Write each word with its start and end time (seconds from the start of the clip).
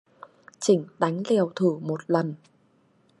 Chỉnh 0.59 0.85
đánh 0.99 1.23
liều 1.29 1.51
thử 1.55 1.77
một 1.77 1.99
lần 2.07 2.35